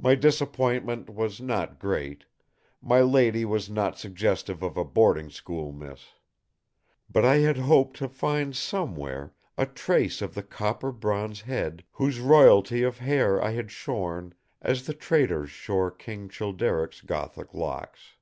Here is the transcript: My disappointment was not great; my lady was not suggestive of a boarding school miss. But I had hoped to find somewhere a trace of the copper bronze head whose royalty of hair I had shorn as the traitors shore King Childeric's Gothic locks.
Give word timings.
My 0.00 0.16
disappointment 0.16 1.08
was 1.08 1.40
not 1.40 1.78
great; 1.78 2.24
my 2.82 3.02
lady 3.02 3.44
was 3.44 3.70
not 3.70 3.96
suggestive 3.96 4.64
of 4.64 4.76
a 4.76 4.82
boarding 4.84 5.30
school 5.30 5.70
miss. 5.70 6.06
But 7.08 7.24
I 7.24 7.36
had 7.36 7.56
hoped 7.58 7.96
to 7.98 8.08
find 8.08 8.56
somewhere 8.56 9.32
a 9.56 9.66
trace 9.66 10.20
of 10.20 10.34
the 10.34 10.42
copper 10.42 10.90
bronze 10.90 11.42
head 11.42 11.84
whose 11.92 12.18
royalty 12.18 12.82
of 12.82 12.98
hair 12.98 13.40
I 13.40 13.52
had 13.52 13.70
shorn 13.70 14.34
as 14.60 14.86
the 14.88 14.92
traitors 14.92 15.50
shore 15.50 15.88
King 15.92 16.28
Childeric's 16.28 17.00
Gothic 17.00 17.54
locks. 17.54 18.14